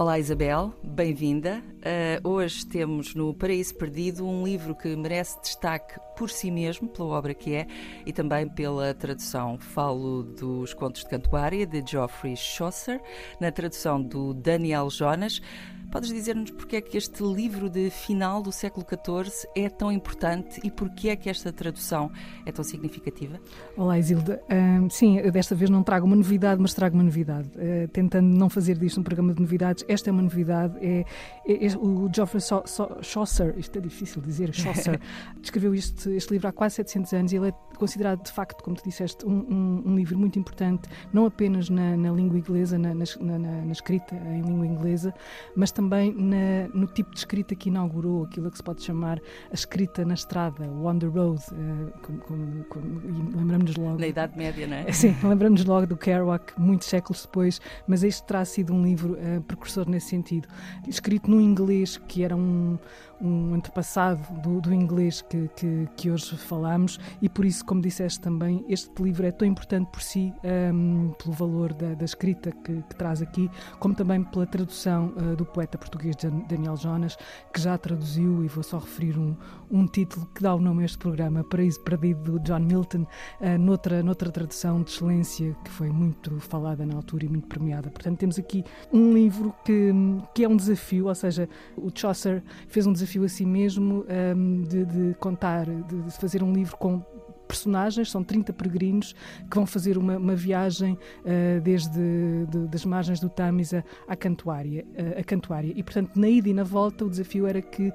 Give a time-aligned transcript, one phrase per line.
[0.00, 1.60] Olá Isabel, bem-vinda.
[1.78, 7.08] Uh, hoje temos no Paraíso Perdido um livro que merece destaque por si mesmo, pela
[7.08, 7.66] obra que é
[8.06, 9.58] e também pela tradução.
[9.58, 13.00] Falo dos Contos de Cantuária de Geoffrey Chaucer,
[13.40, 15.42] na tradução do Daniel Jonas.
[15.90, 20.60] Podes dizer-nos porque é que este livro de final do século XIV é tão importante
[20.62, 22.10] e porque é que esta tradução
[22.44, 23.40] é tão significativa?
[23.74, 24.42] Olá, Isilda.
[24.90, 27.48] Sim, desta vez não trago uma novidade, mas trago uma novidade.
[27.56, 30.76] Uh, tentando não fazer disto um programa de novidades, esta é uma novidade.
[30.84, 31.04] É,
[31.46, 35.00] é, é o Geoffrey so so Chaucer, isto é difícil dizer, Chaucer,
[35.42, 38.76] escreveu este, este livro há quase 700 anos e ele é considerado, de facto, como
[38.76, 42.92] tu disseste, um, um, um livro muito importante, não apenas na, na língua inglesa, na,
[42.94, 45.14] na, na, escrita em língua inglesa,
[45.56, 49.54] mas também na, no tipo de escrita que inaugurou aquilo que se pode chamar a
[49.54, 51.40] escrita na estrada, o on the road.
[51.52, 53.96] Uh, como, como, como, lembramos logo.
[53.96, 54.90] Na Idade Média, não é?
[54.90, 59.40] Sim, lembramos logo do Kerouac, muitos séculos depois, mas este terá sido um livro uh,
[59.42, 60.48] precursor nesse sentido.
[60.88, 62.76] Escrito no inglês, que era um
[63.20, 68.20] um antepassado do, do inglês que, que, que, hoje falamos, e por isso, como disseste
[68.20, 70.32] também, este livro é tão importante por si,
[70.72, 75.36] um, pelo valor da, da escrita que, que, traz aqui, como também pela tradução uh,
[75.36, 76.16] do poeta português
[76.48, 77.16] Daniel Jonas,
[77.52, 79.36] que já traduziu, e vou só referir um,
[79.70, 83.02] um título que dá o nome a este programa, Paraíso Perdido, de John Milton,
[83.40, 87.90] uh, noutra, noutra tradução de excelência que foi muito falada na altura e muito premiada.
[87.90, 89.92] Portanto, temos aqui um livro que,
[90.34, 94.04] que é um desafio, ou seja, o Chaucer fez um desafio a si mesmo
[94.36, 97.02] um, de, de, contar, de, de fazer um livro com
[97.48, 99.14] personagens, são 30 peregrinos
[99.50, 104.86] que vão fazer uma, uma viagem uh, desde de, das margens do Tamisa à Cantuária,
[104.92, 105.72] uh, Cantuária.
[105.74, 107.92] E, portanto, na ida e na volta, o desafio era que, uh,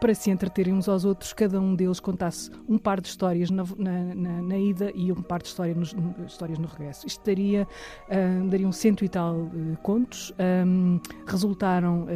[0.00, 3.64] para se entreterem uns aos outros, cada um deles contasse um par de histórias na,
[3.78, 5.84] na, na, na ida e um par de história no,
[6.26, 7.06] histórias no regresso.
[7.06, 7.66] Isto daria,
[8.50, 9.50] daria um cento e tal
[9.82, 10.32] contos.
[10.66, 12.06] Um, resultaram,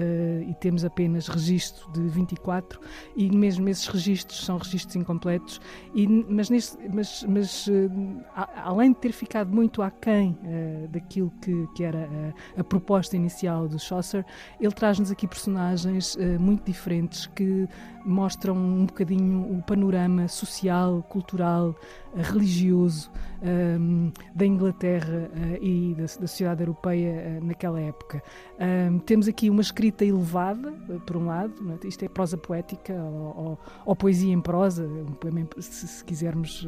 [0.48, 2.80] e temos apenas registro de 24,
[3.16, 5.60] e mesmo esses registros são registros incompletos,
[5.94, 8.24] e, mas mas, neste, mas, mas uh,
[8.64, 12.08] além de ter ficado muito aquém uh, daquilo que, que era
[12.56, 14.24] a, a, proposta inicial do Chaucer,
[14.60, 17.68] ele traz-nos aqui personagens uh, muito diferentes que
[18.04, 21.74] mostram um bocadinho o panorama social, cultural,
[22.22, 23.10] religioso
[23.42, 28.22] um, da Inglaterra uh, e da, da, sociedade europeia uh, naquela época.
[28.58, 31.86] Um, temos aqui uma escrita elevada, uh, por um lado, é?
[31.86, 34.88] isto é prosa poética ou, ou, ou poesia em prosa,
[35.58, 36.66] se, se quisermos,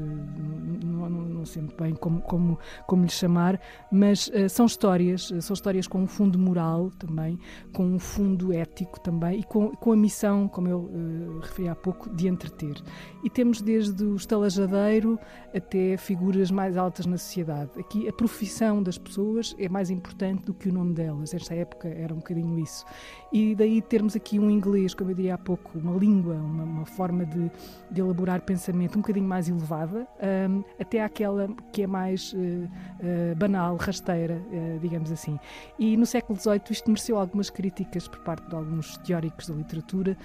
[0.84, 5.54] não, não, não, sei muito bem como, como, como lhe chamar, mas são histórias, são
[5.54, 7.38] histórias com um fundo moral também,
[7.72, 12.08] com um fundo ético também e com, com a missão, como eu referi há pouco,
[12.10, 12.76] de entreter.
[13.24, 15.18] E temos desde o estalajadeiro
[15.54, 17.70] até figuras mais altas na sociedade.
[17.78, 21.34] Aqui a profissão das pessoas é mais importante do que o nome delas.
[21.34, 22.84] Esta época era um bocadinho isso.
[23.32, 26.86] E daí termos aqui um inglês, como eu diria há pouco, uma língua, uma, uma
[26.86, 27.50] forma de,
[27.90, 30.06] de, elaborar pensamento um bocadinho mais elevada,
[30.48, 35.38] um, até aquela que é mais uh, uh, banal, rasteira, uh, digamos assim.
[35.78, 40.16] E no século XVIII isto mereceu algumas críticas por parte de alguns teóricos da literatura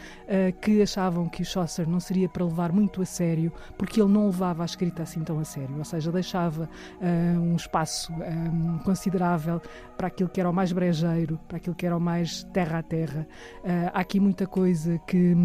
[0.62, 4.26] que achavam que o Chaucer não seria para levar muito a sério, porque ele não
[4.28, 6.70] levava a escrita assim tão a sério, ou seja, deixava
[7.42, 9.62] um espaço um, considerável
[9.98, 12.84] para aquilo que era o mais brejeiro, para aquilo que era o mais terra a
[12.84, 13.28] terra.
[13.64, 15.36] Uh, há aqui muita coisa que,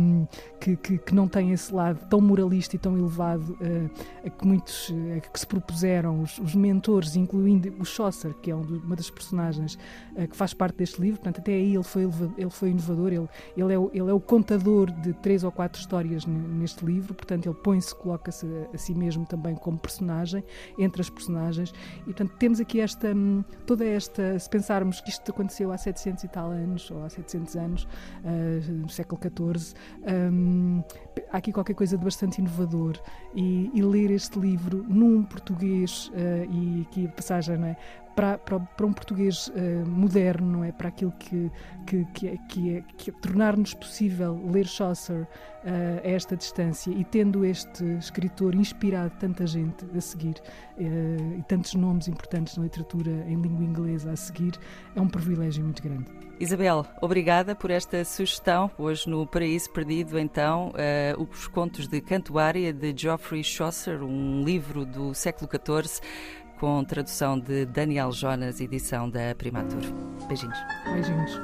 [0.60, 4.91] que, que, que, não tem esse lado tão moralista e tão elevado uh, que muitos
[4.91, 4.94] uh,
[5.33, 9.78] que se propuseram, os, os, mentores, incluindo o Chaucer, que é um, uma das personagens
[10.31, 11.21] que faz parte deste livro.
[11.21, 14.21] Portanto, até aí ele foi, ele foi inovador, ele, ele, é o, ele é o
[14.21, 19.25] contador de três ou quatro histórias neste livro, portanto, ele põe-se, coloca-se a, si mesmo
[19.25, 20.45] também como personagem,
[20.78, 21.73] entre as personagens.
[22.03, 26.25] E, portanto, temos aqui esta, hum, toda esta, se pensarmos que isto aconteceu há 700
[26.25, 27.89] e tal anos, ou há 700 200 anos,
[28.25, 29.75] uh, século XIV.
[30.33, 30.83] Um,
[31.31, 33.01] há aqui qualquer coisa de bastante inovador
[33.34, 37.77] e, e ler este livro num português, uh, e aqui a passagem, não é?
[38.21, 40.71] Para, para, para, um português uh, moderno, não é?
[40.71, 41.51] Para aquilo que,
[41.87, 45.27] que, que é, que é, que é tornar-nos possível ler Chaucer uh,
[46.05, 50.34] a esta distância e tendo este escritor inspirado tanta gente a seguir
[50.77, 54.53] uh, e tantos nomes importantes na literatura em língua inglesa a seguir,
[54.95, 56.05] é um privilégio muito grande.
[56.39, 58.71] Isabel, obrigada por esta sugestão.
[58.77, 64.84] Hoje no Paraíso Perdido, então, uh, os contos de Cantuária de Geoffrey Chaucer, um livro
[64.84, 66.01] do século XIV
[66.60, 69.80] com tradução de Daniel Jonas, edição da Primatur.
[70.28, 70.59] Beijinhos.
[70.92, 71.41] Beijinhos.